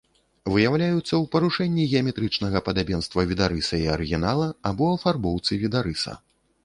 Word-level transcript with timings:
Выяўляюцца 0.53 1.07
ў 1.23 1.25
парушэнні 1.35 1.83
геаметрычнага 1.91 2.61
падабенства 2.69 3.27
відарыса 3.33 3.75
і 3.85 3.85
арыгінала 3.97 4.47
або 4.71 4.91
афарбоўцы 4.97 5.63
відарыса. 5.67 6.17